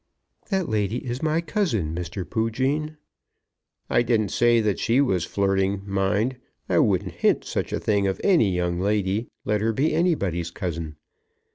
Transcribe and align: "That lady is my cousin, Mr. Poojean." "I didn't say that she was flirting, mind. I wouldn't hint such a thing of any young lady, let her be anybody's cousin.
"That 0.49 0.67
lady 0.67 1.05
is 1.07 1.21
my 1.21 1.41
cousin, 1.41 1.93
Mr. 1.93 2.25
Poojean." 2.27 2.97
"I 3.87 4.01
didn't 4.01 4.29
say 4.29 4.59
that 4.59 4.79
she 4.79 4.99
was 4.99 5.25
flirting, 5.25 5.83
mind. 5.85 6.37
I 6.67 6.79
wouldn't 6.79 7.13
hint 7.21 7.43
such 7.45 7.71
a 7.71 7.79
thing 7.79 8.07
of 8.07 8.19
any 8.23 8.49
young 8.51 8.79
lady, 8.79 9.29
let 9.45 9.61
her 9.61 9.73
be 9.73 9.93
anybody's 9.93 10.49
cousin. 10.49 10.95